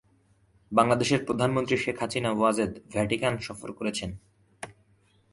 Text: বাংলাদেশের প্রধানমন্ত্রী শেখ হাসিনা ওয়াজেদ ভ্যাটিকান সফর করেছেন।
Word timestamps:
বাংলাদেশের 0.71 1.25
প্রধানমন্ত্রী 1.25 1.75
শেখ 1.77 1.97
হাসিনা 1.99 2.31
ওয়াজেদ 2.31 2.71
ভ্যাটিকান 2.91 3.33
সফর 3.37 3.69
করেছেন। 3.71 4.09